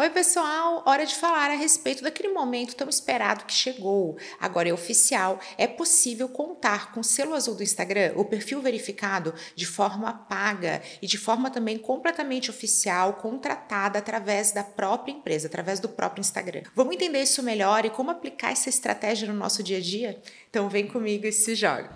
Oi, 0.00 0.08
pessoal! 0.08 0.82
Hora 0.86 1.04
de 1.04 1.14
falar 1.14 1.50
a 1.50 1.54
respeito 1.54 2.02
daquele 2.02 2.32
momento 2.32 2.74
tão 2.74 2.88
esperado 2.88 3.44
que 3.44 3.52
chegou. 3.52 4.16
Agora 4.40 4.66
é 4.66 4.72
oficial, 4.72 5.38
é 5.58 5.66
possível 5.66 6.26
contar 6.26 6.90
com 6.92 7.00
o 7.00 7.04
selo 7.04 7.34
azul 7.34 7.54
do 7.54 7.62
Instagram, 7.62 8.14
o 8.16 8.24
perfil 8.24 8.62
verificado, 8.62 9.34
de 9.54 9.66
forma 9.66 10.10
paga 10.10 10.80
e 11.02 11.06
de 11.06 11.18
forma 11.18 11.50
também 11.50 11.76
completamente 11.76 12.48
oficial, 12.48 13.12
contratada 13.12 13.98
através 13.98 14.52
da 14.52 14.64
própria 14.64 15.12
empresa, 15.12 15.48
através 15.48 15.78
do 15.78 15.88
próprio 15.90 16.22
Instagram. 16.22 16.62
Vamos 16.74 16.94
entender 16.94 17.20
isso 17.20 17.42
melhor 17.42 17.84
e 17.84 17.90
como 17.90 18.10
aplicar 18.10 18.52
essa 18.52 18.70
estratégia 18.70 19.28
no 19.28 19.34
nosso 19.34 19.62
dia 19.62 19.76
a 19.76 19.82
dia? 19.82 20.18
Então 20.48 20.66
vem 20.70 20.86
comigo 20.86 21.26
e 21.26 21.32
se 21.32 21.54
joga! 21.54 21.90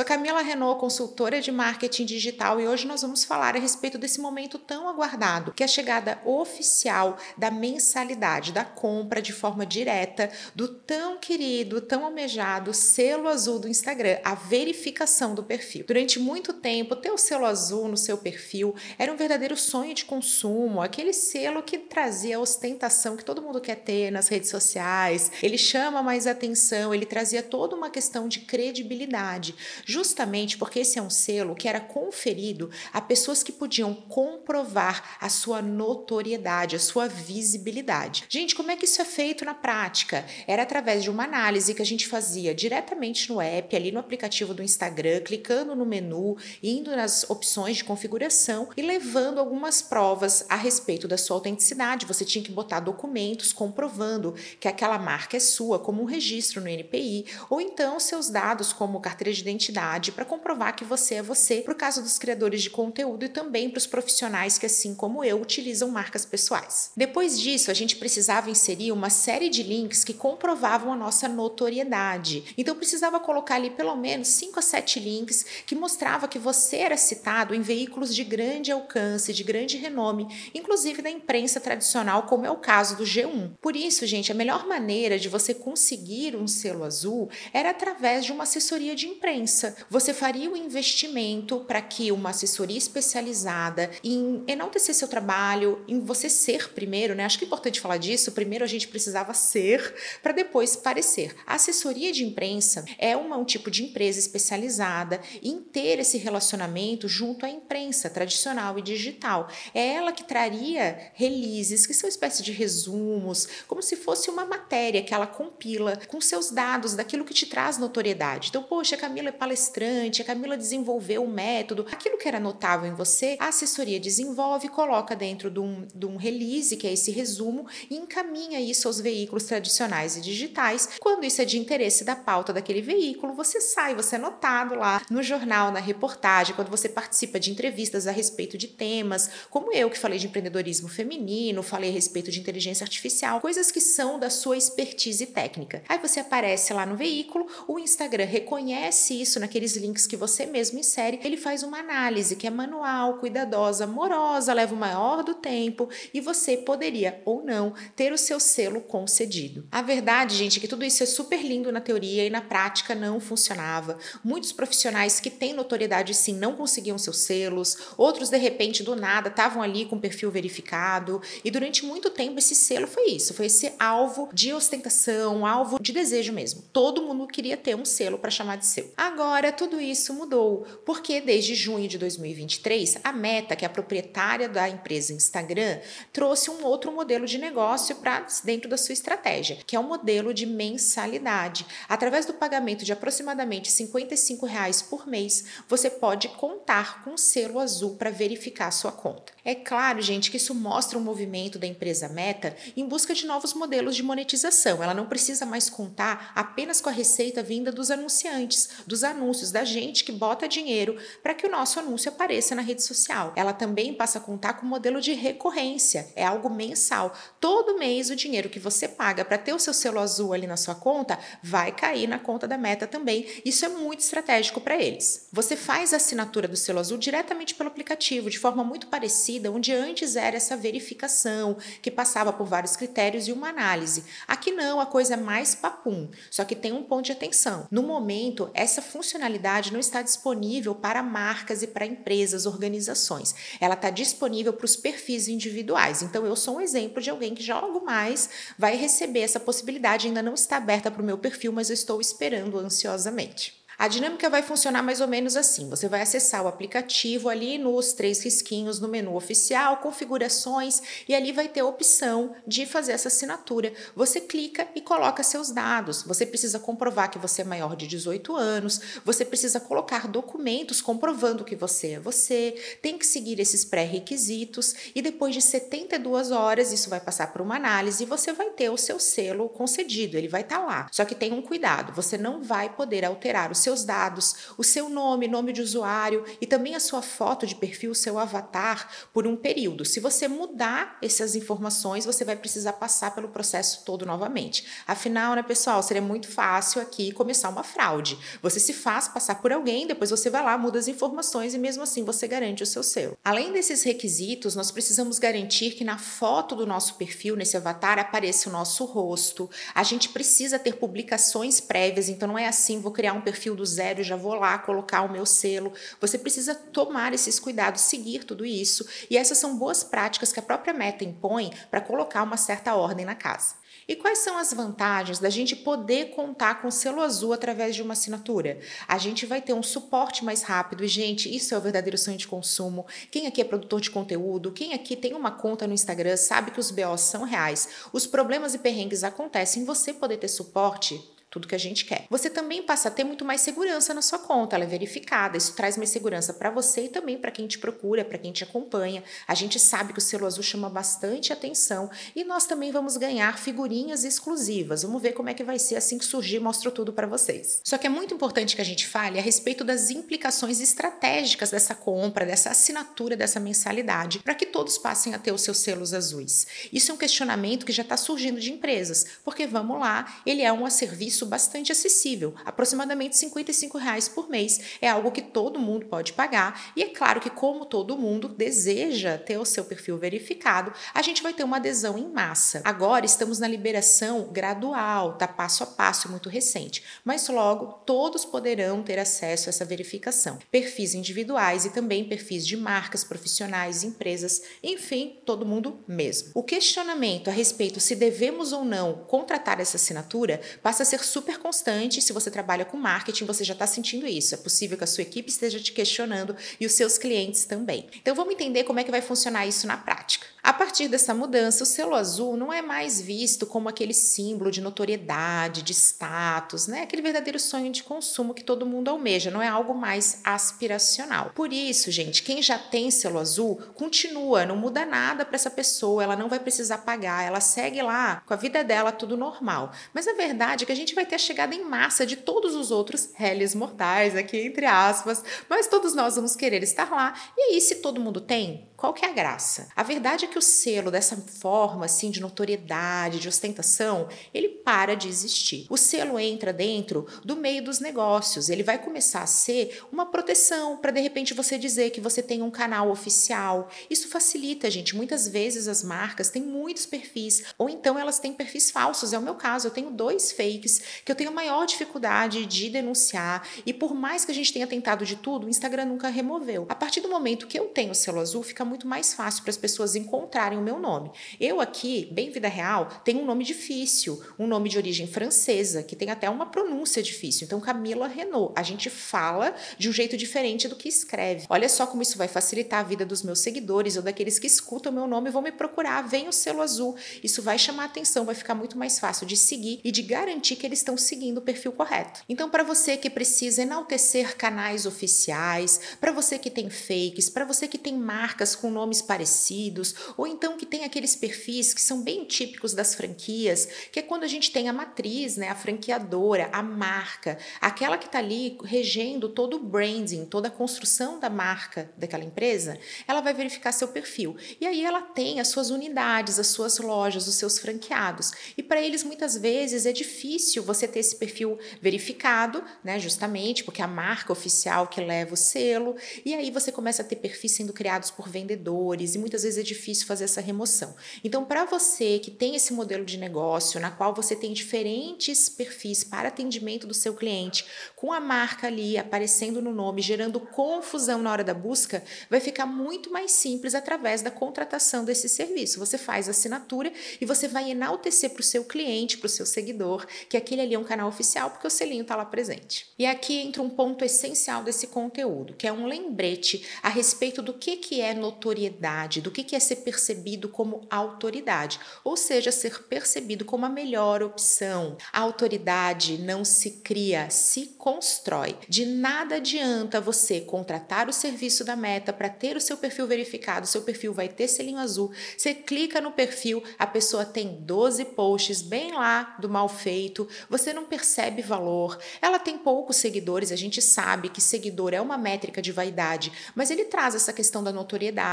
Sou 0.00 0.06
Camila 0.06 0.40
Renault, 0.40 0.80
consultora 0.80 1.42
de 1.42 1.52
marketing 1.52 2.06
digital, 2.06 2.58
e 2.58 2.66
hoje 2.66 2.86
nós 2.86 3.02
vamos 3.02 3.22
falar 3.22 3.54
a 3.54 3.58
respeito 3.58 3.98
desse 3.98 4.18
momento 4.18 4.58
tão 4.58 4.88
aguardado, 4.88 5.52
que 5.52 5.62
é 5.62 5.66
a 5.66 5.68
chegada 5.68 6.18
oficial 6.24 7.18
da 7.36 7.50
mensalidade, 7.50 8.50
da 8.50 8.64
compra 8.64 9.20
de 9.20 9.30
forma 9.30 9.66
direta 9.66 10.30
do 10.54 10.68
tão 10.68 11.18
querido, 11.18 11.82
tão 11.82 12.02
almejado 12.02 12.72
selo 12.72 13.28
azul 13.28 13.58
do 13.58 13.68
Instagram, 13.68 14.16
a 14.24 14.34
verificação 14.34 15.34
do 15.34 15.42
perfil. 15.42 15.84
Durante 15.86 16.18
muito 16.18 16.54
tempo, 16.54 16.96
ter 16.96 17.10
o 17.10 17.18
selo 17.18 17.44
azul 17.44 17.86
no 17.86 17.96
seu 17.98 18.16
perfil 18.16 18.74
era 18.98 19.12
um 19.12 19.18
verdadeiro 19.18 19.54
sonho 19.54 19.92
de 19.92 20.06
consumo, 20.06 20.80
aquele 20.80 21.12
selo 21.12 21.62
que 21.62 21.76
trazia 21.76 22.38
a 22.38 22.40
ostentação 22.40 23.18
que 23.18 23.24
todo 23.24 23.42
mundo 23.42 23.60
quer 23.60 23.76
ter 23.76 24.10
nas 24.10 24.28
redes 24.28 24.48
sociais, 24.48 25.30
ele 25.42 25.58
chama 25.58 26.02
mais 26.02 26.26
atenção, 26.26 26.94
ele 26.94 27.04
trazia 27.04 27.42
toda 27.42 27.76
uma 27.76 27.90
questão 27.90 28.26
de 28.26 28.40
credibilidade 28.40 29.54
justamente 29.90 30.56
porque 30.56 30.78
esse 30.78 30.98
é 30.98 31.02
um 31.02 31.10
selo 31.10 31.56
que 31.56 31.66
era 31.66 31.80
conferido 31.80 32.70
a 32.92 33.00
pessoas 33.00 33.42
que 33.42 33.50
podiam 33.50 33.92
comprovar 33.92 35.18
a 35.20 35.28
sua 35.28 35.60
notoriedade, 35.60 36.76
a 36.76 36.78
sua 36.78 37.08
visibilidade. 37.08 38.24
Gente, 38.28 38.54
como 38.54 38.70
é 38.70 38.76
que 38.76 38.84
isso 38.84 39.02
é 39.02 39.04
feito 39.04 39.44
na 39.44 39.52
prática? 39.52 40.24
Era 40.46 40.62
através 40.62 41.02
de 41.02 41.10
uma 41.10 41.24
análise 41.24 41.74
que 41.74 41.82
a 41.82 41.86
gente 41.86 42.06
fazia 42.06 42.54
diretamente 42.54 43.28
no 43.28 43.40
app, 43.40 43.74
ali 43.74 43.90
no 43.90 43.98
aplicativo 43.98 44.54
do 44.54 44.62
Instagram, 44.62 45.20
clicando 45.22 45.74
no 45.74 45.84
menu, 45.84 46.36
indo 46.62 46.94
nas 46.94 47.28
opções 47.28 47.78
de 47.78 47.84
configuração 47.84 48.68
e 48.76 48.82
levando 48.82 49.38
algumas 49.38 49.82
provas 49.82 50.44
a 50.48 50.54
respeito 50.54 51.08
da 51.08 51.18
sua 51.18 51.36
autenticidade. 51.36 52.06
Você 52.06 52.24
tinha 52.24 52.44
que 52.44 52.52
botar 52.52 52.78
documentos 52.78 53.52
comprovando 53.52 54.34
que 54.60 54.68
aquela 54.68 54.98
marca 54.98 55.36
é 55.36 55.40
sua, 55.40 55.80
como 55.80 56.00
um 56.00 56.06
registro 56.06 56.60
no 56.60 56.68
NPI, 56.68 57.26
ou 57.48 57.60
então 57.60 57.98
seus 57.98 58.30
dados 58.30 58.72
como 58.72 59.00
carteira 59.00 59.32
de 59.32 59.40
identidade 59.40 59.79
identidade 59.80 60.12
para 60.12 60.24
comprovar 60.24 60.76
que 60.76 60.84
você 60.84 61.16
é 61.16 61.22
você, 61.22 61.62
para 61.62 61.72
o 61.72 61.76
caso 61.76 62.02
dos 62.02 62.18
criadores 62.18 62.62
de 62.62 62.70
conteúdo 62.70 63.24
e 63.24 63.28
também 63.28 63.70
para 63.70 63.78
os 63.78 63.86
profissionais 63.86 64.58
que, 64.58 64.66
assim 64.66 64.94
como 64.94 65.24
eu, 65.24 65.40
utilizam 65.40 65.88
marcas 65.88 66.24
pessoais. 66.24 66.90
Depois 66.96 67.40
disso, 67.40 67.70
a 67.70 67.74
gente 67.74 67.96
precisava 67.96 68.50
inserir 68.50 68.92
uma 68.92 69.10
série 69.10 69.48
de 69.48 69.62
links 69.62 70.04
que 70.04 70.12
comprovavam 70.12 70.92
a 70.92 70.96
nossa 70.96 71.28
notoriedade. 71.28 72.54
Então, 72.56 72.76
precisava 72.76 73.18
colocar 73.18 73.54
ali 73.54 73.70
pelo 73.70 73.96
menos 73.96 74.28
5 74.28 74.58
a 74.58 74.62
7 74.62 75.00
links 75.00 75.46
que 75.66 75.74
mostrava 75.74 76.28
que 76.28 76.38
você 76.38 76.76
era 76.76 76.96
citado 76.96 77.54
em 77.54 77.62
veículos 77.62 78.14
de 78.14 78.24
grande 78.24 78.70
alcance, 78.70 79.32
de 79.32 79.42
grande 79.42 79.76
renome, 79.76 80.28
inclusive 80.54 81.02
da 81.02 81.10
imprensa 81.10 81.60
tradicional, 81.60 82.24
como 82.24 82.44
é 82.44 82.50
o 82.50 82.56
caso 82.56 82.96
do 82.96 83.04
G1. 83.04 83.52
Por 83.60 83.74
isso, 83.74 84.06
gente, 84.06 84.30
a 84.30 84.34
melhor 84.34 84.66
maneira 84.66 85.18
de 85.18 85.28
você 85.28 85.54
conseguir 85.54 86.36
um 86.36 86.46
selo 86.46 86.84
azul 86.84 87.30
era 87.52 87.70
através 87.70 88.24
de 88.24 88.32
uma 88.32 88.44
assessoria 88.44 88.94
de 88.94 89.06
imprensa 89.06 89.59
você 89.88 90.12
faria 90.12 90.50
um 90.50 90.56
investimento 90.56 91.60
para 91.60 91.80
que 91.80 92.12
uma 92.12 92.30
assessoria 92.30 92.78
especializada 92.78 93.90
em 94.02 94.42
enaltecer 94.46 94.94
seu 94.94 95.08
trabalho, 95.08 95.84
em 95.86 96.00
você 96.00 96.28
ser 96.28 96.72
primeiro, 96.72 97.14
né? 97.14 97.24
Acho 97.24 97.38
que 97.38 97.44
é 97.44 97.46
importante 97.46 97.80
falar 97.80 97.98
disso. 97.98 98.32
Primeiro 98.32 98.64
a 98.64 98.68
gente 98.68 98.88
precisava 98.88 99.34
ser 99.34 99.94
para 100.22 100.32
depois 100.32 100.76
parecer. 100.76 101.34
A 101.46 101.54
assessoria 101.54 102.12
de 102.12 102.24
imprensa 102.24 102.84
é 102.98 103.16
uma, 103.16 103.36
um 103.36 103.44
tipo 103.44 103.70
de 103.70 103.84
empresa 103.84 104.18
especializada 104.18 105.20
em 105.42 105.60
ter 105.60 105.98
esse 105.98 106.18
relacionamento 106.18 107.08
junto 107.08 107.44
à 107.44 107.48
imprensa 107.48 108.08
tradicional 108.10 108.78
e 108.78 108.82
digital. 108.82 109.48
É 109.74 109.94
ela 109.94 110.12
que 110.12 110.24
traria 110.24 111.10
releases, 111.14 111.86
que 111.86 111.94
são 111.94 112.08
espécie 112.08 112.42
de 112.42 112.52
resumos, 112.52 113.48
como 113.66 113.82
se 113.82 113.96
fosse 113.96 114.30
uma 114.30 114.44
matéria 114.44 115.02
que 115.02 115.14
ela 115.14 115.26
compila 115.26 115.98
com 116.08 116.20
seus 116.20 116.50
dados 116.50 116.94
daquilo 116.94 117.24
que 117.24 117.34
te 117.34 117.46
traz 117.46 117.78
notoriedade. 117.78 118.48
Então, 118.48 118.62
poxa, 118.62 118.96
Camila 118.96 119.28
é 119.28 119.32
palestrante, 119.50 120.22
a 120.22 120.24
Camila 120.24 120.56
desenvolveu 120.56 121.24
um 121.24 121.28
método. 121.28 121.86
Aquilo 121.90 122.16
que 122.16 122.28
era 122.28 122.38
notável 122.38 122.88
em 122.88 122.94
você, 122.94 123.36
a 123.40 123.48
assessoria 123.48 123.98
desenvolve, 123.98 124.68
coloca 124.68 125.16
dentro 125.16 125.50
de 125.50 125.58
um, 125.58 125.86
de 125.92 126.06
um 126.06 126.16
release, 126.16 126.76
que 126.76 126.86
é 126.86 126.92
esse 126.92 127.10
resumo, 127.10 127.66
e 127.90 127.96
encaminha 127.96 128.60
isso 128.60 128.86
aos 128.86 129.00
veículos 129.00 129.44
tradicionais 129.44 130.16
e 130.16 130.20
digitais. 130.20 130.90
Quando 131.00 131.24
isso 131.24 131.42
é 131.42 131.44
de 131.44 131.58
interesse 131.58 132.04
da 132.04 132.14
pauta 132.14 132.52
daquele 132.52 132.80
veículo, 132.80 133.34
você 133.34 133.60
sai, 133.60 133.94
você 133.94 134.14
é 134.14 134.18
notado 134.18 134.76
lá 134.76 135.02
no 135.10 135.22
jornal, 135.22 135.72
na 135.72 135.80
reportagem, 135.80 136.54
quando 136.54 136.70
você 136.70 136.88
participa 136.88 137.40
de 137.40 137.50
entrevistas 137.50 138.06
a 138.06 138.12
respeito 138.12 138.56
de 138.56 138.68
temas, 138.68 139.30
como 139.50 139.72
eu 139.72 139.90
que 139.90 139.98
falei 139.98 140.18
de 140.18 140.28
empreendedorismo 140.28 140.88
feminino, 140.88 141.62
falei 141.62 141.90
a 141.90 141.92
respeito 141.92 142.30
de 142.30 142.38
inteligência 142.38 142.84
artificial, 142.84 143.40
coisas 143.40 143.72
que 143.72 143.80
são 143.80 144.18
da 144.18 144.30
sua 144.30 144.56
expertise 144.56 145.26
técnica. 145.26 145.82
Aí 145.88 145.98
você 145.98 146.20
aparece 146.20 146.72
lá 146.72 146.86
no 146.86 146.96
veículo, 146.96 147.46
o 147.66 147.78
Instagram 147.78 148.24
reconhece 148.24 149.20
isso 149.20 149.39
isso 149.39 149.39
naqueles 149.40 149.76
links 149.76 150.06
que 150.06 150.16
você 150.16 150.46
mesmo 150.46 150.78
insere, 150.78 151.20
ele 151.24 151.36
faz 151.36 151.62
uma 151.62 151.78
análise 151.78 152.36
que 152.36 152.46
é 152.46 152.50
manual, 152.50 153.18
cuidadosa, 153.18 153.84
amorosa, 153.84 154.52
leva 154.52 154.74
o 154.74 154.78
maior 154.78 155.22
do 155.22 155.34
tempo 155.34 155.88
e 156.12 156.20
você 156.20 156.56
poderia 156.56 157.20
ou 157.24 157.42
não 157.42 157.74
ter 157.96 158.12
o 158.12 158.18
seu 158.18 158.38
selo 158.38 158.80
concedido. 158.80 159.66
A 159.72 159.82
verdade, 159.82 160.36
gente, 160.36 160.58
é 160.58 160.60
que 160.60 160.68
tudo 160.68 160.84
isso 160.84 161.02
é 161.02 161.06
super 161.06 161.42
lindo 161.42 161.72
na 161.72 161.80
teoria 161.80 162.26
e 162.26 162.30
na 162.30 162.40
prática 162.40 162.94
não 162.94 163.18
funcionava. 163.18 163.98
Muitos 164.22 164.52
profissionais 164.52 165.18
que 165.18 165.30
têm 165.30 165.52
notoriedade 165.52 166.14
sim 166.14 166.34
não 166.34 166.54
conseguiam 166.54 166.98
seus 166.98 167.18
selos, 167.18 167.76
outros 167.96 168.28
de 168.28 168.36
repente 168.36 168.82
do 168.82 168.94
nada 168.94 169.28
estavam 169.28 169.62
ali 169.62 169.86
com 169.86 169.98
perfil 169.98 170.30
verificado 170.30 171.20
e 171.44 171.50
durante 171.50 171.84
muito 171.84 172.10
tempo 172.10 172.38
esse 172.38 172.54
selo 172.54 172.86
foi 172.86 173.10
isso, 173.10 173.32
foi 173.34 173.46
esse 173.46 173.72
alvo 173.78 174.28
de 174.32 174.52
ostentação, 174.52 175.46
alvo 175.46 175.80
de 175.80 175.92
desejo 175.92 176.32
mesmo. 176.32 176.62
Todo 176.72 177.02
mundo 177.02 177.26
queria 177.26 177.56
ter 177.56 177.74
um 177.74 177.84
selo 177.84 178.18
para 178.18 178.30
chamar 178.30 178.56
de 178.56 178.66
seu. 178.66 178.92
Agora 178.96 179.29
Agora, 179.30 179.52
tudo 179.52 179.80
isso 179.80 180.12
mudou, 180.12 180.66
porque 180.84 181.20
desde 181.20 181.54
junho 181.54 181.86
de 181.86 181.96
2023, 181.98 182.98
a 183.04 183.12
Meta, 183.12 183.54
que 183.54 183.64
é 183.64 183.68
a 183.68 183.70
proprietária 183.70 184.48
da 184.48 184.68
empresa 184.68 185.12
Instagram, 185.12 185.78
trouxe 186.12 186.50
um 186.50 186.64
outro 186.64 186.90
modelo 186.90 187.26
de 187.26 187.38
negócio 187.38 187.94
para 187.94 188.26
dentro 188.42 188.68
da 188.68 188.76
sua 188.76 188.92
estratégia, 188.92 189.58
que 189.64 189.76
é 189.76 189.78
o 189.78 189.82
um 189.82 189.86
modelo 189.86 190.34
de 190.34 190.44
mensalidade. 190.46 191.64
Através 191.88 192.26
do 192.26 192.34
pagamento 192.34 192.84
de 192.84 192.92
aproximadamente 192.92 193.70
55 193.70 194.46
reais 194.46 194.82
por 194.82 195.06
mês, 195.06 195.44
você 195.68 195.88
pode 195.88 196.26
contar 196.30 197.04
com 197.04 197.14
o 197.14 197.18
selo 197.18 197.60
azul 197.60 197.94
para 197.94 198.10
verificar 198.10 198.72
sua 198.72 198.90
conta. 198.90 199.32
É 199.44 199.54
claro, 199.54 200.02
gente, 200.02 200.28
que 200.28 200.38
isso 200.38 200.54
mostra 200.56 200.98
um 200.98 201.02
movimento 201.02 201.56
da 201.56 201.68
empresa 201.68 202.08
Meta 202.08 202.56
em 202.76 202.84
busca 202.84 203.14
de 203.14 203.26
novos 203.26 203.54
modelos 203.54 203.94
de 203.94 204.02
monetização. 204.02 204.82
Ela 204.82 204.92
não 204.92 205.06
precisa 205.06 205.46
mais 205.46 205.70
contar 205.70 206.32
apenas 206.34 206.80
com 206.80 206.88
a 206.88 206.92
receita 206.92 207.44
vinda 207.44 207.70
dos 207.70 207.92
anunciantes, 207.92 208.70
dos 208.86 209.04
anúncios 209.04 209.19
da 209.52 209.64
gente 209.64 210.02
que 210.02 210.12
bota 210.12 210.48
dinheiro 210.48 210.96
para 211.22 211.34
que 211.34 211.46
o 211.46 211.50
nosso 211.50 211.78
anúncio 211.78 212.10
apareça 212.10 212.54
na 212.54 212.62
rede 212.62 212.82
social. 212.82 213.32
Ela 213.36 213.52
também 213.52 213.92
passa 213.92 214.18
a 214.18 214.20
contar 214.20 214.54
com 214.54 214.64
o 214.64 214.68
modelo 214.68 215.00
de 215.00 215.12
recorrência, 215.12 216.08
é 216.16 216.24
algo 216.24 216.48
mensal. 216.48 217.12
Todo 217.38 217.78
mês 217.78 218.08
o 218.08 218.16
dinheiro 218.16 218.48
que 218.48 218.58
você 218.58 218.88
paga 218.88 219.24
para 219.24 219.36
ter 219.36 219.52
o 219.52 219.58
seu 219.58 219.74
selo 219.74 220.00
azul 220.00 220.32
ali 220.32 220.46
na 220.46 220.56
sua 220.56 220.74
conta 220.74 221.18
vai 221.42 221.70
cair 221.70 222.06
na 222.06 222.18
conta 222.18 222.48
da 222.48 222.56
Meta 222.56 222.86
também. 222.86 223.26
Isso 223.44 223.64
é 223.64 223.68
muito 223.68 224.00
estratégico 224.00 224.60
para 224.60 224.76
eles. 224.76 225.28
Você 225.32 225.56
faz 225.56 225.92
a 225.92 225.96
assinatura 225.96 226.48
do 226.48 226.56
selo 226.56 226.78
azul 226.78 226.96
diretamente 226.96 227.54
pelo 227.54 227.68
aplicativo, 227.68 228.30
de 228.30 228.38
forma 228.38 228.64
muito 228.64 228.86
parecida, 228.86 229.52
onde 229.52 229.72
antes 229.72 230.16
era 230.16 230.36
essa 230.36 230.56
verificação 230.56 231.56
que 231.82 231.90
passava 231.90 232.32
por 232.32 232.46
vários 232.46 232.76
critérios 232.76 233.28
e 233.28 233.32
uma 233.32 233.48
análise. 233.48 234.04
Aqui 234.26 234.50
não, 234.50 234.80
a 234.80 234.86
coisa 234.86 235.14
é 235.14 235.16
mais 235.16 235.54
papum, 235.54 236.08
só 236.30 236.44
que 236.44 236.56
tem 236.56 236.72
um 236.72 236.82
ponto 236.82 237.06
de 237.06 237.12
atenção. 237.12 237.66
No 237.70 237.82
momento, 237.82 238.50
essa 238.54 238.80
função 238.80 239.09
funcionalidade 239.10 239.72
não 239.72 239.80
está 239.80 240.02
disponível 240.02 240.72
para 240.72 241.02
marcas 241.02 241.62
e 241.62 241.66
para 241.66 241.84
empresas, 241.84 242.46
organizações. 242.46 243.34
Ela 243.60 243.74
está 243.74 243.90
disponível 243.90 244.52
para 244.52 244.64
os 244.64 244.76
perfis 244.76 245.26
individuais. 245.26 246.00
Então, 246.00 246.24
eu 246.24 246.36
sou 246.36 246.56
um 246.56 246.60
exemplo 246.60 247.02
de 247.02 247.10
alguém 247.10 247.34
que 247.34 247.42
já 247.42 247.58
logo 247.58 247.84
mais 247.84 248.30
vai 248.56 248.76
receber 248.76 249.20
essa 249.20 249.40
possibilidade. 249.40 250.06
Ainda 250.06 250.22
não 250.22 250.34
está 250.34 250.58
aberta 250.58 250.90
para 250.90 251.02
o 251.02 251.04
meu 251.04 251.18
perfil, 251.18 251.52
mas 251.52 251.70
eu 251.70 251.74
estou 251.74 252.00
esperando 252.00 252.56
ansiosamente. 252.58 253.59
A 253.80 253.88
dinâmica 253.88 254.28
vai 254.28 254.42
funcionar 254.42 254.82
mais 254.82 255.00
ou 255.00 255.08
menos 255.08 255.36
assim: 255.36 255.66
você 255.70 255.88
vai 255.88 256.02
acessar 256.02 256.44
o 256.44 256.48
aplicativo 256.48 257.30
ali 257.30 257.56
nos 257.56 257.94
três 257.94 258.22
risquinhos 258.22 258.78
no 258.78 258.86
menu 258.86 259.16
oficial, 259.16 259.78
configurações, 259.78 260.82
e 261.08 261.14
ali 261.14 261.32
vai 261.32 261.48
ter 261.48 261.60
a 261.60 261.64
opção 261.64 262.36
de 262.46 262.66
fazer 262.66 262.92
essa 262.92 263.08
assinatura. 263.08 263.72
Você 263.96 264.20
clica 264.20 264.68
e 264.74 264.82
coloca 264.82 265.22
seus 265.22 265.50
dados. 265.50 266.02
Você 266.02 266.26
precisa 266.26 266.58
comprovar 266.58 267.10
que 267.10 267.18
você 267.18 267.40
é 267.40 267.44
maior 267.44 267.74
de 267.74 267.86
18 267.86 268.36
anos, 268.36 269.00
você 269.02 269.24
precisa 269.24 269.58
colocar 269.58 270.06
documentos 270.06 270.82
comprovando 270.82 271.42
que 271.42 271.56
você 271.56 271.92
é 271.92 271.98
você, 271.98 272.54
tem 272.82 272.98
que 272.98 273.06
seguir 273.06 273.40
esses 273.40 273.64
pré-requisitos 273.64 274.74
e 274.94 275.00
depois 275.00 275.34
de 275.34 275.40
72 275.40 276.32
horas 276.32 276.70
isso 276.70 276.90
vai 276.90 277.00
passar 277.00 277.32
por 277.32 277.40
uma 277.40 277.56
análise 277.56 278.02
e 278.02 278.06
você 278.06 278.30
vai 278.34 278.50
ter 278.50 278.68
o 278.68 278.76
seu 278.76 279.00
selo 279.00 279.48
concedido, 279.48 280.18
ele 280.18 280.28
vai 280.28 280.42
estar 280.42 280.58
tá 280.58 280.66
lá. 280.66 280.86
Só 280.92 281.06
que 281.06 281.14
tem 281.14 281.32
um 281.32 281.40
cuidado, 281.40 281.94
você 281.94 282.18
não 282.18 282.42
vai 282.42 282.68
poder 282.68 283.06
alterar 283.06 283.50
os 283.50 283.69
seus 283.70 283.84
dados, 283.84 284.34
o 284.58 284.64
seu 284.64 284.88
nome, 284.88 285.28
nome 285.28 285.52
de 285.52 285.62
usuário 285.62 286.24
e 286.40 286.46
também 286.46 286.74
a 286.74 286.80
sua 286.80 287.00
foto 287.02 287.46
de 287.46 287.54
perfil, 287.54 287.92
o 287.92 287.94
seu 287.94 288.18
avatar 288.18 288.90
por 289.14 289.28
um 289.28 289.36
período. 289.36 289.84
Se 289.84 290.00
você 290.00 290.26
mudar 290.26 290.98
essas 291.00 291.36
informações, 291.36 292.04
você 292.04 292.24
vai 292.24 292.34
precisar 292.34 292.72
passar 292.72 293.14
pelo 293.14 293.28
processo 293.28 293.84
todo 293.84 294.04
novamente. 294.04 294.66
Afinal, 294.88 295.36
né, 295.36 295.42
pessoal, 295.42 295.80
seria 295.84 296.02
muito 296.02 296.28
fácil 296.28 296.82
aqui 296.82 297.12
começar 297.12 297.48
uma 297.48 297.62
fraude. 297.62 298.18
Você 298.42 298.58
se 298.58 298.72
faz 298.72 299.06
passar 299.06 299.36
por 299.40 299.52
alguém, 299.52 299.86
depois 299.86 300.10
você 300.10 300.28
vai 300.28 300.42
lá, 300.42 300.58
muda 300.58 300.78
as 300.78 300.88
informações 300.88 301.54
e 301.54 301.58
mesmo 301.58 301.84
assim 301.84 302.04
você 302.04 302.26
garante 302.26 302.64
o 302.64 302.66
seu 302.66 302.82
selo. 302.82 303.16
Além 303.24 303.52
desses 303.52 303.84
requisitos, 303.84 304.56
nós 304.56 304.72
precisamos 304.72 305.20
garantir 305.20 305.72
que 305.72 305.84
na 305.84 305.96
foto 305.96 306.56
do 306.56 306.66
nosso 306.66 306.94
perfil, 306.94 307.36
nesse 307.36 307.56
avatar, 307.56 308.00
apareça 308.00 308.48
o 308.48 308.52
nosso 308.52 308.84
rosto. 308.84 309.48
A 309.72 309.84
gente 309.84 310.08
precisa 310.08 310.58
ter 310.58 310.74
publicações 310.74 311.60
prévias, 311.60 312.08
então 312.08 312.26
não 312.26 312.38
é 312.38 312.48
assim, 312.48 312.80
vou 312.80 312.90
criar 312.90 313.12
um 313.12 313.20
perfil 313.20 313.59
do 313.60 313.66
zero 313.66 314.00
e 314.00 314.04
já 314.04 314.16
vou 314.16 314.34
lá 314.34 314.58
colocar 314.58 315.02
o 315.02 315.12
meu 315.12 315.26
selo. 315.26 315.72
Você 316.00 316.18
precisa 316.18 316.54
tomar 316.54 317.12
esses 317.12 317.38
cuidados, 317.38 317.82
seguir 317.82 318.24
tudo 318.24 318.44
isso. 318.44 318.86
E 319.10 319.16
essas 319.16 319.38
são 319.38 319.56
boas 319.56 319.84
práticas 319.84 320.32
que 320.32 320.40
a 320.40 320.42
própria 320.42 320.72
Meta 320.72 321.04
impõe 321.04 321.52
para 321.70 321.80
colocar 321.80 322.22
uma 322.22 322.36
certa 322.36 322.74
ordem 322.74 323.04
na 323.04 323.14
casa. 323.14 323.60
E 323.86 323.96
quais 323.96 324.18
são 324.18 324.38
as 324.38 324.52
vantagens 324.52 325.18
da 325.18 325.28
gente 325.28 325.56
poder 325.56 326.10
contar 326.10 326.62
com 326.62 326.70
selo 326.70 327.00
azul 327.00 327.32
através 327.32 327.74
de 327.74 327.82
uma 327.82 327.94
assinatura? 327.94 328.60
A 328.86 328.96
gente 328.98 329.26
vai 329.26 329.42
ter 329.42 329.52
um 329.52 329.64
suporte 329.64 330.24
mais 330.24 330.42
rápido. 330.42 330.84
E, 330.84 330.88
gente, 330.88 331.34
isso 331.34 331.54
é 331.54 331.58
o 331.58 331.60
verdadeiro 331.60 331.98
sonho 331.98 332.16
de 332.16 332.28
consumo. 332.28 332.86
Quem 333.10 333.26
aqui 333.26 333.40
é 333.40 333.44
produtor 333.44 333.80
de 333.80 333.90
conteúdo, 333.90 334.52
quem 334.52 334.74
aqui 334.74 334.94
tem 334.94 335.12
uma 335.12 335.32
conta 335.32 335.66
no 335.66 335.74
Instagram, 335.74 336.16
sabe 336.16 336.52
que 336.52 336.60
os 336.60 336.70
BOs 336.70 337.00
são 337.00 337.24
reais. 337.24 337.68
Os 337.92 338.06
problemas 338.06 338.54
e 338.54 338.58
perrengues 338.58 339.02
acontecem. 339.02 339.64
Você 339.64 339.92
poder 339.92 340.18
ter 340.18 340.28
suporte 340.28 341.02
tudo 341.30 341.46
que 341.46 341.54
a 341.54 341.58
gente 341.58 341.84
quer. 341.84 342.06
Você 342.10 342.28
também 342.28 342.62
passa 342.62 342.88
a 342.88 342.90
ter 342.90 343.04
muito 343.04 343.24
mais 343.24 343.40
segurança 343.40 343.94
na 343.94 344.02
sua 344.02 344.18
conta, 344.18 344.56
ela 344.56 344.64
é 344.64 344.68
verificada, 344.68 345.38
isso 345.38 345.54
traz 345.54 345.76
mais 345.76 345.90
segurança 345.90 346.34
para 346.34 346.50
você 346.50 346.86
e 346.86 346.88
também 346.88 347.16
para 347.16 347.30
quem 347.30 347.46
te 347.46 347.58
procura, 347.58 348.04
para 348.04 348.18
quem 348.18 348.32
te 348.32 348.42
acompanha. 348.42 349.02
A 349.28 349.34
gente 349.34 349.58
sabe 349.58 349.92
que 349.92 350.00
o 350.00 350.02
selo 350.02 350.26
azul 350.26 350.42
chama 350.42 350.68
bastante 350.68 351.32
atenção 351.32 351.88
e 352.16 352.24
nós 352.24 352.46
também 352.46 352.72
vamos 352.72 352.96
ganhar 352.96 353.38
figurinhas 353.38 354.04
exclusivas. 354.04 354.82
Vamos 354.82 355.00
ver 355.00 355.12
como 355.12 355.28
é 355.28 355.34
que 355.34 355.44
vai 355.44 355.58
ser 355.58 355.76
assim 355.76 355.98
que 355.98 356.04
surgir, 356.04 356.40
mostro 356.40 356.72
tudo 356.72 356.92
para 356.92 357.06
vocês. 357.06 357.60
Só 357.64 357.78
que 357.78 357.86
é 357.86 357.90
muito 357.90 358.12
importante 358.12 358.56
que 358.56 358.62
a 358.62 358.64
gente 358.64 358.86
fale 358.86 359.18
a 359.18 359.22
respeito 359.22 359.62
das 359.62 359.90
implicações 359.90 360.60
estratégicas 360.60 361.50
dessa 361.50 361.74
compra, 361.74 362.26
dessa 362.26 362.50
assinatura, 362.50 363.16
dessa 363.16 363.38
mensalidade, 363.38 364.18
para 364.18 364.34
que 364.34 364.46
todos 364.46 364.76
passem 364.78 365.14
a 365.14 365.18
ter 365.18 365.32
os 365.32 365.42
seus 365.42 365.58
selos 365.58 365.94
azuis. 365.94 366.46
Isso 366.72 366.90
é 366.90 366.94
um 366.94 366.98
questionamento 366.98 367.64
que 367.64 367.72
já 367.72 367.82
está 367.82 367.96
surgindo 367.96 368.40
de 368.40 368.52
empresas, 368.52 369.06
porque 369.24 369.46
vamos 369.46 369.78
lá, 369.78 370.20
ele 370.26 370.42
é 370.42 370.52
um 370.52 370.68
serviço 370.70 371.19
bastante 371.26 371.72
acessível, 371.72 372.34
aproximadamente 372.44 373.16
55 373.16 373.78
reais 373.78 374.08
por 374.08 374.28
mês. 374.28 374.60
É 374.80 374.88
algo 374.88 375.12
que 375.12 375.22
todo 375.22 375.58
mundo 375.58 375.86
pode 375.86 376.12
pagar 376.12 376.72
e 376.76 376.82
é 376.82 376.88
claro 376.88 377.20
que 377.20 377.30
como 377.30 377.64
todo 377.64 377.96
mundo 377.96 378.28
deseja 378.28 379.18
ter 379.18 379.38
o 379.38 379.44
seu 379.44 379.64
perfil 379.64 379.98
verificado, 379.98 380.72
a 380.94 381.02
gente 381.02 381.22
vai 381.22 381.32
ter 381.32 381.44
uma 381.44 381.56
adesão 381.56 381.98
em 381.98 382.08
massa. 382.08 382.60
Agora 382.64 383.06
estamos 383.06 383.38
na 383.38 383.48
liberação 383.48 384.28
gradual, 384.32 385.16
tá 385.16 385.26
passo 385.28 385.62
a 385.62 385.66
passo, 385.66 386.10
muito 386.10 386.28
recente, 386.28 386.82
mas 387.04 387.28
logo 387.28 387.66
todos 387.84 388.24
poderão 388.24 388.82
ter 388.82 388.98
acesso 388.98 389.48
a 389.48 389.50
essa 389.50 389.64
verificação. 389.64 390.38
Perfis 390.50 390.94
individuais 390.94 391.64
e 391.64 391.70
também 391.70 392.08
perfis 392.08 392.46
de 392.46 392.56
marcas, 392.56 393.04
profissionais, 393.04 393.84
empresas, 393.84 394.42
enfim, 394.62 395.20
todo 395.24 395.46
mundo 395.46 395.84
mesmo. 395.86 396.30
O 396.34 396.42
questionamento 396.42 397.28
a 397.28 397.32
respeito 397.32 397.80
se 397.80 397.94
devemos 397.94 398.52
ou 398.52 398.64
não 398.64 399.04
contratar 399.06 399.60
essa 399.60 399.76
assinatura 399.76 400.40
passa 400.62 400.82
a 400.82 400.86
ser 400.86 401.02
super 401.10 401.38
constante. 401.38 402.00
Se 402.00 402.12
você 402.12 402.30
trabalha 402.30 402.64
com 402.64 402.76
marketing, 402.76 403.24
você 403.24 403.44
já 403.44 403.52
está 403.52 403.66
sentindo 403.66 404.06
isso. 404.06 404.34
É 404.34 404.38
possível 404.38 404.78
que 404.78 404.84
a 404.84 404.86
sua 404.86 405.02
equipe 405.02 405.30
esteja 405.30 405.60
te 405.60 405.72
questionando 405.72 406.36
e 406.58 406.66
os 406.66 406.72
seus 406.72 406.96
clientes 406.96 407.44
também. 407.44 407.88
Então 408.00 408.14
vamos 408.14 408.32
entender 408.32 408.64
como 408.64 408.80
é 408.80 408.84
que 408.84 408.90
vai 408.90 409.02
funcionar 409.02 409.46
isso 409.46 409.66
na 409.66 409.76
prática. 409.76 410.26
A 410.42 410.52
partir 410.52 410.88
dessa 410.88 411.12
mudança, 411.12 411.62
o 411.64 411.66
selo 411.66 411.94
azul 411.94 412.36
não 412.36 412.52
é 412.52 412.62
mais 412.62 413.00
visto 413.00 413.46
como 413.46 413.68
aquele 413.68 413.92
símbolo 413.92 414.50
de 414.50 414.60
notoriedade, 414.60 415.62
de 415.62 415.72
status, 415.72 416.66
né? 416.66 416.82
Aquele 416.82 417.02
verdadeiro 417.02 417.38
sonho 417.38 417.70
de 417.70 417.82
consumo 417.82 418.32
que 418.32 418.42
todo 418.42 418.64
mundo 418.64 418.88
almeja, 418.88 419.30
não 419.30 419.42
é 419.42 419.48
algo 419.48 419.74
mais 419.74 420.20
aspiracional. 420.24 421.32
Por 421.34 421.52
isso, 421.52 421.90
gente, 421.90 422.22
quem 422.22 422.42
já 422.42 422.56
tem 422.56 422.90
selo 422.90 423.18
azul 423.18 423.60
continua, 423.74 424.46
não 424.46 424.56
muda 424.56 424.86
nada 424.86 425.24
para 425.24 425.36
essa 425.36 425.50
pessoa, 425.50 426.02
ela 426.02 426.16
não 426.16 426.28
vai 426.28 426.38
precisar 426.38 426.78
pagar, 426.78 427.22
ela 427.22 427.40
segue 427.40 427.82
lá 427.82 428.22
com 428.24 428.32
a 428.32 428.36
vida 428.36 428.64
dela 428.64 428.92
tudo 428.92 429.16
normal. 429.16 429.72
Mas 429.92 430.08
a 430.08 430.14
verdade 430.14 430.64
é 430.64 430.66
que 430.66 430.72
a 430.72 430.76
gente 430.76 430.94
vai 430.94 430.99
ter 431.06 431.16
a 431.16 431.18
chegada 431.18 431.54
em 431.54 431.64
massa 431.64 432.06
de 432.06 432.16
todos 432.16 432.54
os 432.54 432.70
outros 432.70 433.10
réis 433.14 433.54
mortais, 433.54 434.16
aqui 434.16 434.38
entre 434.38 434.66
aspas, 434.66 435.24
mas 435.48 435.66
todos 435.66 435.94
nós 435.94 436.16
vamos 436.16 436.36
querer 436.36 436.62
estar 436.62 436.90
lá. 436.90 437.14
E 437.36 437.52
aí, 437.52 437.60
se 437.60 437.76
todo 437.76 438.00
mundo 438.00 438.20
tem, 438.20 438.69
qual 438.80 438.94
que 438.94 439.04
é 439.04 439.10
a 439.10 439.12
graça? 439.12 439.68
A 439.76 439.82
verdade 439.82 440.24
é 440.24 440.28
que 440.28 440.38
o 440.38 440.42
selo 440.42 440.90
dessa 440.90 441.14
forma 441.14 441.84
assim 441.84 442.10
de 442.10 442.18
notoriedade, 442.18 443.20
de 443.20 443.28
ostentação, 443.28 444.08
ele 444.32 444.48
para 444.48 444.94
de 444.94 445.06
existir. 445.06 445.66
O 445.68 445.76
selo 445.76 446.18
entra 446.18 446.50
dentro 446.50 447.06
do 447.22 447.36
meio 447.36 447.62
dos 447.62 447.78
negócios. 447.78 448.48
Ele 448.48 448.62
vai 448.62 448.78
começar 448.78 449.20
a 449.20 449.26
ser 449.26 449.84
uma 449.92 450.06
proteção 450.06 450.78
para 450.78 450.92
de 450.92 451.00
repente 451.00 451.34
você 451.34 451.58
dizer 451.58 451.90
que 451.90 452.00
você 452.00 452.22
tem 452.22 452.40
um 452.40 452.50
canal 452.50 452.90
oficial. 452.90 453.68
Isso 453.90 454.08
facilita, 454.08 454.70
gente. 454.70 454.96
Muitas 454.96 455.28
vezes 455.28 455.68
as 455.68 455.84
marcas 455.84 456.30
têm 456.30 456.42
muitos 456.42 456.86
perfis 456.86 457.44
ou 457.58 457.68
então 457.68 457.98
elas 457.98 458.18
têm 458.18 458.32
perfis 458.32 458.70
falsos. 458.70 459.12
É 459.12 459.18
o 459.18 459.22
meu 459.22 459.34
caso, 459.34 459.66
eu 459.66 459.72
tenho 459.72 459.90
dois 459.90 460.32
fakes 460.32 460.80
que 461.04 461.12
eu 461.12 461.16
tenho 461.16 461.32
maior 461.32 461.66
dificuldade 461.66 462.46
de 462.46 462.70
denunciar 462.70 463.46
e 463.66 463.74
por 463.74 463.94
mais 463.94 464.24
que 464.24 464.32
a 464.32 464.34
gente 464.34 464.54
tenha 464.54 464.66
tentado 464.66 465.04
de 465.04 465.16
tudo, 465.16 465.46
o 465.46 465.50
Instagram 465.50 465.84
nunca 465.84 466.08
removeu. 466.08 466.64
A 466.66 466.74
partir 466.74 467.02
do 467.02 467.10
momento 467.10 467.46
que 467.46 467.58
eu 467.58 467.66
tenho 467.66 467.90
o 467.90 467.94
selo 467.94 468.20
azul, 468.20 468.42
fica 468.42 468.69
muito 468.70 468.86
mais 468.86 469.12
fácil 469.12 469.42
para 469.42 469.50
as 469.50 469.56
pessoas 469.56 469.96
encontrarem 469.96 470.58
o 470.58 470.62
meu 470.62 470.78
nome. 470.78 471.10
Eu 471.40 471.60
aqui, 471.60 472.08
bem 472.12 472.30
vida 472.30 472.48
real, 472.48 472.88
tenho 473.04 473.20
um 473.20 473.26
nome 473.26 473.44
difícil, 473.44 474.22
um 474.38 474.46
nome 474.46 474.68
de 474.68 474.78
origem 474.78 475.06
francesa, 475.06 475.82
que 475.82 475.96
tem 475.96 476.10
até 476.10 476.30
uma 476.30 476.46
pronúncia 476.46 477.02
difícil. 477.02 477.44
Então, 477.44 477.60
Camila 477.60 478.06
Renault. 478.06 478.52
A 478.56 478.62
gente 478.62 478.88
fala 478.88 479.54
de 479.76 479.88
um 479.88 479.92
jeito 479.92 480.16
diferente 480.16 480.68
do 480.68 480.76
que 480.76 480.88
escreve. 480.88 481.46
Olha 481.50 481.68
só 481.68 481.86
como 481.86 482.02
isso 482.02 482.16
vai 482.16 482.28
facilitar 482.28 482.80
a 482.80 482.84
vida 482.84 483.04
dos 483.04 483.22
meus 483.22 483.40
seguidores 483.40 483.96
ou 483.96 484.02
daqueles 484.02 484.38
que 484.38 484.46
escutam 484.46 484.92
o 484.92 484.94
meu 484.94 485.06
nome 485.06 485.28
e 485.28 485.32
vão 485.32 485.42
me 485.42 485.50
procurar. 485.50 486.02
Vem 486.02 486.28
o 486.28 486.32
selo 486.32 486.62
azul. 486.62 486.94
Isso 487.22 487.42
vai 487.42 487.58
chamar 487.58 487.86
atenção, 487.86 488.24
vai 488.24 488.34
ficar 488.34 488.54
muito 488.54 488.78
mais 488.78 488.98
fácil 488.98 489.26
de 489.26 489.36
seguir 489.36 489.80
e 489.82 489.90
de 489.90 490.02
garantir 490.02 490.54
que 490.54 490.64
eles 490.64 490.78
estão 490.78 490.96
seguindo 490.96 491.38
o 491.38 491.42
perfil 491.42 491.72
correto. 491.72 492.22
Então, 492.28 492.48
para 492.48 492.62
você 492.62 492.96
que 492.96 493.10
precisa 493.10 493.62
enaltecer 493.62 494.36
canais 494.36 494.86
oficiais, 494.86 495.80
para 496.00 496.12
você 496.12 496.38
que 496.38 496.50
tem 496.50 496.70
fakes, 496.70 497.28
para 497.28 497.44
você 497.44 497.66
que 497.66 497.78
tem 497.78 497.96
marcas 497.96 498.54
com 498.60 498.70
nomes 498.70 499.02
parecidos, 499.02 499.94
ou 500.16 500.26
então 500.26 500.56
que 500.56 500.66
tem 500.66 500.84
aqueles 500.84 501.16
perfis 501.16 501.74
que 501.74 501.80
são 501.80 502.02
bem 502.02 502.24
típicos 502.24 502.72
das 502.72 502.94
franquias, 502.94 503.66
que 503.90 503.98
é 503.98 504.02
quando 504.02 504.24
a 504.24 504.28
gente 504.28 504.52
tem 504.52 504.68
a 504.68 504.72
matriz, 504.72 505.36
né, 505.36 505.48
a 505.48 505.54
franqueadora, 505.54 506.48
a 506.52 506.62
marca, 506.62 507.38
aquela 507.60 507.98
que 507.98 508.06
está 508.06 508.18
ali 508.18 508.58
regendo 508.62 509.28
todo 509.28 509.56
o 509.56 509.58
branding, 509.58 510.24
toda 510.24 510.48
a 510.48 510.50
construção 510.50 511.18
da 511.18 511.30
marca 511.30 511.90
daquela 511.96 512.24
empresa, 512.24 512.78
ela 513.08 513.20
vai 513.20 513.32
verificar 513.32 513.72
seu 513.72 513.88
perfil. 513.88 514.36
E 514.60 514.66
aí 514.66 514.84
ela 514.84 515.02
tem 515.02 515.40
as 515.40 515.48
suas 515.48 515.70
unidades, 515.70 516.38
as 516.38 516.48
suas 516.48 516.78
lojas, 516.78 517.26
os 517.26 517.34
seus 517.34 517.58
franqueados. 517.58 518.32
E 518.56 518.62
para 518.62 518.80
eles 518.80 519.02
muitas 519.02 519.36
vezes 519.36 519.86
é 519.86 519.92
difícil 519.92 520.62
você 520.62 520.86
ter 520.86 521.00
esse 521.00 521.16
perfil 521.16 521.58
verificado, 521.80 522.62
né, 522.84 522.98
justamente 522.98 523.64
porque 523.64 523.82
a 523.82 523.86
marca 523.86 524.32
oficial 524.32 524.86
que 524.86 525.00
leva 525.00 525.34
o 525.34 525.36
selo, 525.36 525.96
e 526.24 526.34
aí 526.34 526.50
você 526.50 526.70
começa 526.70 527.02
a 527.02 527.04
ter 527.04 527.16
perfis 527.16 527.52
sendo 527.52 527.72
criados 527.72 528.10
por 528.10 528.28
vendedores 528.28 528.49
vendedores, 528.50 529.14
e 529.14 529.18
muitas 529.18 529.42
vezes 529.42 529.58
é 529.58 529.62
difícil 529.62 530.06
fazer 530.06 530.24
essa 530.24 530.40
remoção. 530.40 530.94
Então, 531.22 531.44
para 531.44 531.64
você 531.64 532.18
que 532.18 532.30
tem 532.30 532.56
esse 532.56 532.72
modelo 532.72 533.04
de 533.04 533.16
negócio, 533.16 533.80
na 533.80 533.90
qual 533.90 534.14
você 534.14 534.34
tem 534.34 534.52
diferentes 534.52 535.48
perfis 535.48 536.02
para 536.02 536.28
atendimento 536.28 536.86
do 536.86 536.94
seu 536.94 537.14
cliente, 537.14 537.64
com 537.94 538.12
a 538.12 538.20
marca 538.20 538.66
ali 538.66 538.98
aparecendo 538.98 539.62
no 539.62 539.72
nome, 539.72 540.02
gerando 540.02 540.40
confusão 540.40 541.22
na 541.22 541.30
hora 541.30 541.44
da 541.44 541.54
busca, 541.54 542.02
vai 542.28 542.40
ficar 542.40 542.66
muito 542.66 543.10
mais 543.10 543.32
simples 543.32 543.74
através 543.74 544.22
da 544.22 544.30
contratação 544.30 545.04
desse 545.04 545.28
serviço. 545.28 545.78
Você 545.78 545.96
faz 545.96 546.26
a 546.26 546.32
assinatura 546.32 546.92
e 547.20 547.24
você 547.24 547.46
vai 547.46 547.70
enaltecer 547.70 548.30
para 548.30 548.40
o 548.40 548.44
seu 548.44 548.64
cliente, 548.64 549.18
para 549.18 549.26
o 549.26 549.30
seu 549.30 549.46
seguidor, 549.46 550.06
que 550.28 550.36
aquele 550.36 550.62
ali 550.62 550.74
é 550.74 550.78
um 550.78 550.84
canal 550.84 551.08
oficial, 551.08 551.50
porque 551.50 551.66
o 551.66 551.70
selinho 551.70 552.02
está 552.02 552.16
lá 552.16 552.24
presente. 552.24 552.86
E 552.98 553.06
aqui 553.06 553.36
entra 553.38 553.62
um 553.62 553.70
ponto 553.70 554.04
essencial 554.04 554.62
desse 554.62 554.86
conteúdo, 554.88 555.54
que 555.54 555.66
é 555.66 555.72
um 555.72 555.86
lembrete 555.86 556.66
a 556.82 556.88
respeito 556.88 557.42
do 557.42 557.54
que, 557.54 557.76
que 557.76 558.00
é 558.00 558.14
notoriedade, 558.40 559.20
do 559.20 559.30
que, 559.30 559.44
que 559.44 559.54
é 559.54 559.60
ser 559.60 559.76
percebido 559.76 560.48
como 560.48 560.86
autoridade, 560.88 561.78
ou 562.02 562.16
seja, 562.16 562.50
ser 562.50 562.84
percebido 562.84 563.44
como 563.44 563.66
a 563.66 563.68
melhor 563.68 564.22
opção. 564.22 564.96
A 565.12 565.20
autoridade 565.20 566.16
não 566.16 566.42
se 566.42 566.70
cria, 566.82 567.28
se 567.28 567.66
constrói. 567.78 568.56
De 568.66 568.86
nada 568.86 569.36
adianta 569.36 570.00
você 570.00 570.40
contratar 570.40 571.08
o 571.08 571.12
serviço 571.12 571.64
da 571.64 571.76
Meta 571.76 572.14
para 572.14 572.30
ter 572.30 572.56
o 572.56 572.60
seu 572.60 572.78
perfil 572.78 573.06
verificado, 573.06 573.66
seu 573.66 573.82
perfil 573.82 574.14
vai 574.14 574.28
ter 574.28 574.48
selinho 574.48 574.78
azul. 574.78 575.12
Você 575.36 575.52
clica 575.52 576.00
no 576.00 576.12
perfil, 576.12 576.62
a 576.78 576.86
pessoa 576.86 577.26
tem 577.26 577.60
12 577.60 578.06
posts 578.06 578.62
bem 578.62 578.92
lá 578.92 579.36
do 579.38 579.50
mal 579.50 579.68
feito, 579.68 580.26
você 580.48 580.72
não 580.72 580.86
percebe 580.86 581.42
valor. 581.42 581.98
Ela 582.22 582.38
tem 582.38 582.56
poucos 582.56 582.96
seguidores, 582.96 583.52
a 583.52 583.56
gente 583.56 583.82
sabe 583.82 584.30
que 584.30 584.40
seguidor 584.40 584.94
é 584.94 585.00
uma 585.00 585.18
métrica 585.18 585.60
de 585.60 585.72
vaidade, 585.72 586.32
mas 586.54 586.70
ele 586.70 586.86
traz 586.86 587.14
essa 587.14 587.32
questão 587.32 587.62
da 587.62 587.72
notoriedade. 587.72 588.29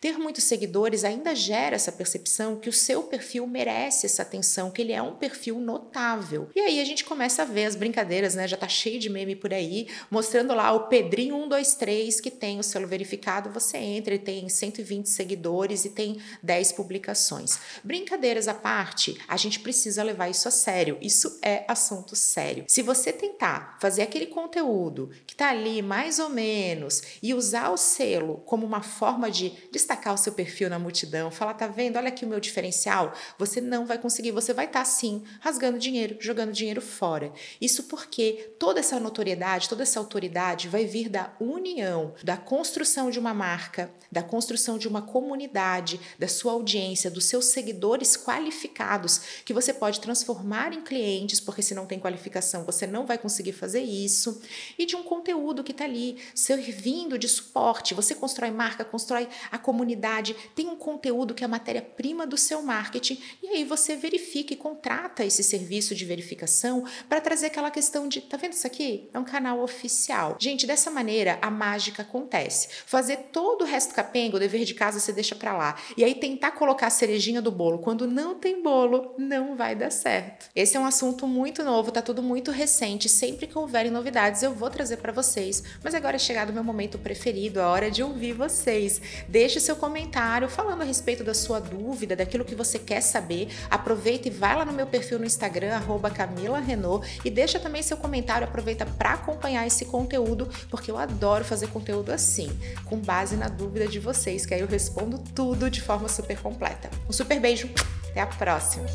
Ter 0.00 0.18
muitos 0.18 0.44
seguidores 0.44 1.04
ainda 1.04 1.34
gera 1.34 1.76
essa 1.76 1.92
percepção 1.92 2.56
que 2.56 2.68
o 2.68 2.72
seu 2.72 3.02
perfil 3.02 3.46
merece 3.46 4.06
essa 4.06 4.22
atenção, 4.22 4.70
que 4.70 4.82
ele 4.82 4.92
é 4.92 5.02
um 5.02 5.14
perfil 5.14 5.58
notável. 5.58 6.48
E 6.54 6.60
aí 6.60 6.80
a 6.80 6.84
gente 6.84 7.04
começa 7.04 7.42
a 7.42 7.44
ver 7.44 7.66
as 7.66 7.76
brincadeiras, 7.76 8.34
né? 8.34 8.46
Já 8.46 8.56
tá 8.56 8.68
cheio 8.68 8.98
de 8.98 9.10
meme 9.10 9.34
por 9.34 9.52
aí, 9.52 9.88
mostrando 10.10 10.54
lá 10.54 10.72
o 10.72 10.88
Pedrinho 10.88 11.34
123 11.34 12.20
que 12.20 12.30
tem 12.30 12.58
o 12.58 12.62
selo 12.62 12.86
verificado, 12.86 13.50
você 13.50 13.78
entra 13.78 14.14
e 14.14 14.18
tem 14.18 14.48
120 14.48 15.08
seguidores 15.08 15.84
e 15.84 15.90
tem 15.90 16.18
10 16.42 16.72
publicações. 16.72 17.58
Brincadeiras 17.82 18.48
à 18.48 18.54
parte, 18.54 19.18
a 19.26 19.36
gente 19.36 19.60
precisa 19.60 20.02
levar 20.02 20.28
isso 20.28 20.48
a 20.48 20.50
sério. 20.50 20.98
Isso 21.00 21.38
é 21.42 21.64
assunto 21.68 22.14
sério. 22.14 22.64
Se 22.68 22.82
você 22.82 23.12
tentar 23.12 23.78
fazer 23.80 24.02
aquele 24.02 24.26
conteúdo 24.26 25.10
que 25.26 25.34
tá 25.34 25.50
ali 25.50 25.82
mais 25.82 26.18
ou 26.18 26.28
menos 26.28 27.02
e 27.22 27.34
usar 27.34 27.70
o 27.70 27.76
selo 27.76 28.42
como 28.46 28.66
uma 28.66 28.82
forma 28.82 29.30
de 29.30 29.39
destacar 29.72 30.14
o 30.14 30.18
seu 30.18 30.32
perfil 30.32 30.68
na 30.68 30.78
multidão, 30.78 31.30
falar, 31.30 31.54
tá 31.54 31.66
vendo? 31.66 31.96
Olha 31.96 32.08
aqui 32.08 32.24
o 32.24 32.28
meu 32.28 32.40
diferencial. 32.40 33.12
Você 33.38 33.60
não 33.60 33.86
vai 33.86 33.98
conseguir, 33.98 34.30
você 34.30 34.52
vai 34.52 34.66
estar 34.66 34.80
tá, 34.80 34.84
sim 34.84 35.22
rasgando 35.40 35.78
dinheiro, 35.78 36.16
jogando 36.20 36.52
dinheiro 36.52 36.80
fora. 36.80 37.32
Isso 37.60 37.84
porque 37.84 38.54
toda 38.58 38.80
essa 38.80 39.00
notoriedade, 39.00 39.68
toda 39.68 39.82
essa 39.82 39.98
autoridade 39.98 40.68
vai 40.68 40.84
vir 40.84 41.08
da 41.08 41.32
união, 41.40 42.14
da 42.22 42.36
construção 42.36 43.10
de 43.10 43.18
uma 43.18 43.32
marca, 43.32 43.90
da 44.10 44.22
construção 44.22 44.76
de 44.76 44.88
uma 44.88 45.02
comunidade, 45.02 46.00
da 46.18 46.28
sua 46.28 46.52
audiência, 46.52 47.10
dos 47.10 47.24
seus 47.24 47.46
seguidores 47.46 48.16
qualificados, 48.16 49.20
que 49.44 49.52
você 49.52 49.72
pode 49.72 50.00
transformar 50.00 50.72
em 50.72 50.82
clientes, 50.82 51.40
porque 51.40 51.62
se 51.62 51.74
não 51.74 51.86
tem 51.86 51.98
qualificação, 51.98 52.64
você 52.64 52.86
não 52.86 53.06
vai 53.06 53.18
conseguir 53.18 53.52
fazer 53.52 53.80
isso, 53.80 54.40
e 54.78 54.84
de 54.84 54.96
um 54.96 55.02
conteúdo 55.02 55.62
que 55.62 55.72
está 55.72 55.84
ali 55.84 56.18
servindo 56.34 57.18
de 57.18 57.28
suporte. 57.28 57.94
Você 57.94 58.14
constrói 58.14 58.50
marca, 58.50 58.84
constrói 59.20 59.28
a 59.50 59.58
comunidade, 59.58 60.36
tem 60.54 60.68
um 60.68 60.76
conteúdo 60.76 61.34
que 61.34 61.44
é 61.44 61.46
a 61.46 61.48
matéria-prima 61.48 62.26
do 62.26 62.36
seu 62.36 62.62
marketing, 62.62 63.20
e 63.42 63.48
aí 63.48 63.64
você 63.64 63.96
verifica 63.96 64.54
e 64.54 64.56
contrata 64.56 65.24
esse 65.24 65.42
serviço 65.42 65.94
de 65.94 66.04
verificação 66.04 66.84
para 67.08 67.20
trazer 67.20 67.46
aquela 67.46 67.70
questão 67.70 68.08
de, 68.08 68.20
tá 68.20 68.36
vendo 68.36 68.52
isso 68.52 68.66
aqui? 68.66 69.08
É 69.12 69.18
um 69.18 69.24
canal 69.24 69.60
oficial. 69.60 70.36
Gente, 70.38 70.66
dessa 70.66 70.90
maneira 70.90 71.38
a 71.42 71.50
mágica 71.50 72.02
acontece. 72.02 72.68
Fazer 72.86 73.16
todo 73.32 73.62
o 73.62 73.66
resto 73.66 73.94
capenga, 73.94 74.36
o 74.36 74.40
dever 74.40 74.64
de 74.64 74.74
casa 74.74 75.00
você 75.00 75.12
deixa 75.12 75.34
para 75.34 75.56
lá. 75.56 75.76
E 75.96 76.04
aí 76.04 76.14
tentar 76.14 76.52
colocar 76.52 76.86
a 76.86 76.90
cerejinha 76.90 77.42
do 77.42 77.50
bolo 77.50 77.78
quando 77.78 78.06
não 78.06 78.34
tem 78.34 78.62
bolo, 78.62 79.14
não 79.18 79.56
vai 79.56 79.74
dar 79.74 79.90
certo. 79.90 80.48
Esse 80.54 80.76
é 80.76 80.80
um 80.80 80.86
assunto 80.86 81.26
muito 81.26 81.64
novo, 81.64 81.90
tá 81.90 82.02
tudo 82.02 82.22
muito 82.22 82.50
recente. 82.50 83.08
Sempre 83.08 83.46
que 83.46 83.58
houverem 83.58 83.90
novidades, 83.90 84.42
eu 84.42 84.54
vou 84.54 84.70
trazer 84.70 84.98
para 84.98 85.12
vocês. 85.12 85.62
Mas 85.82 85.94
agora 85.94 86.16
é 86.16 86.18
chegado 86.18 86.50
o 86.50 86.52
meu 86.52 86.64
momento 86.64 86.98
preferido, 86.98 87.60
a 87.60 87.68
hora 87.68 87.90
de 87.90 88.02
ouvir 88.02 88.32
vocês. 88.32 89.00
Deixe 89.28 89.60
seu 89.60 89.76
comentário 89.76 90.48
falando 90.48 90.82
a 90.82 90.84
respeito 90.84 91.24
da 91.24 91.34
sua 91.34 91.60
dúvida, 91.60 92.16
daquilo 92.16 92.44
que 92.44 92.54
você 92.54 92.78
quer 92.78 93.00
saber. 93.00 93.48
Aproveita 93.70 94.28
e 94.28 94.30
vai 94.30 94.56
lá 94.56 94.64
no 94.64 94.72
meu 94.72 94.86
perfil 94.86 95.18
no 95.18 95.24
Instagram, 95.24 95.74
arroba 95.74 96.10
Camila 96.10 96.58
Renault, 96.58 97.20
e 97.24 97.30
deixa 97.30 97.58
também 97.58 97.82
seu 97.82 97.96
comentário. 97.96 98.46
Aproveita 98.46 98.84
para 98.86 99.14
acompanhar 99.14 99.66
esse 99.66 99.84
conteúdo, 99.84 100.48
porque 100.68 100.90
eu 100.90 100.98
adoro 100.98 101.44
fazer 101.44 101.68
conteúdo 101.68 102.10
assim, 102.10 102.50
com 102.84 102.96
base 102.96 103.36
na 103.36 103.48
dúvida 103.48 103.86
de 103.86 103.98
vocês, 103.98 104.44
que 104.44 104.54
aí 104.54 104.60
eu 104.60 104.66
respondo 104.66 105.18
tudo 105.34 105.70
de 105.70 105.80
forma 105.80 106.08
super 106.08 106.38
completa. 106.38 106.90
Um 107.08 107.12
super 107.12 107.40
beijo, 107.40 107.68
até 108.10 108.20
a 108.20 108.26
próxima! 108.26 108.86